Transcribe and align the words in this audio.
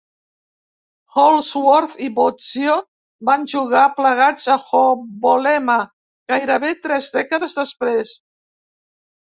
Holdsworth 1.17 1.93
i 2.05 2.07
Bozzio 2.15 2.77
van 3.29 3.45
jugar 3.53 3.83
plegats 3.99 4.49
a 4.55 4.57
HoBoLeMa 4.71 5.77
gairebé 6.35 6.75
tres 6.87 7.15
dècades 7.21 7.59
després. 7.63 8.19